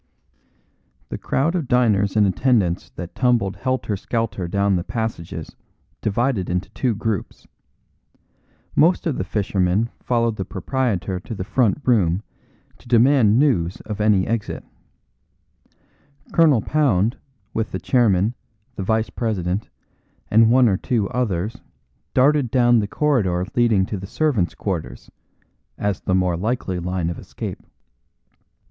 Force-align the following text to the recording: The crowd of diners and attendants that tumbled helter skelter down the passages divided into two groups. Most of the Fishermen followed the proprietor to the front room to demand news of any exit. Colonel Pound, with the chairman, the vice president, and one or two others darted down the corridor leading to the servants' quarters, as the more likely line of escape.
The 1.09 1.19
crowd 1.19 1.53
of 1.53 1.67
diners 1.67 2.17
and 2.17 2.25
attendants 2.25 2.89
that 2.95 3.13
tumbled 3.13 3.55
helter 3.57 3.95
skelter 3.95 4.47
down 4.47 4.75
the 4.75 4.83
passages 4.83 5.55
divided 6.01 6.49
into 6.49 6.71
two 6.71 6.95
groups. 6.95 7.45
Most 8.75 9.05
of 9.05 9.15
the 9.19 9.23
Fishermen 9.23 9.91
followed 10.01 10.37
the 10.37 10.43
proprietor 10.43 11.19
to 11.19 11.35
the 11.35 11.43
front 11.43 11.81
room 11.85 12.23
to 12.79 12.87
demand 12.87 13.37
news 13.37 13.79
of 13.81 14.01
any 14.01 14.25
exit. 14.25 14.63
Colonel 16.33 16.63
Pound, 16.63 17.17
with 17.53 17.71
the 17.71 17.79
chairman, 17.79 18.33
the 18.77 18.83
vice 18.83 19.11
president, 19.11 19.69
and 20.31 20.49
one 20.49 20.67
or 20.67 20.77
two 20.77 21.09
others 21.09 21.61
darted 22.15 22.49
down 22.49 22.79
the 22.79 22.87
corridor 22.87 23.45
leading 23.53 23.85
to 23.85 23.97
the 23.97 24.07
servants' 24.07 24.55
quarters, 24.55 25.11
as 25.77 25.99
the 26.01 26.15
more 26.15 26.35
likely 26.37 26.79
line 26.79 27.11
of 27.11 27.19
escape. 27.19 27.61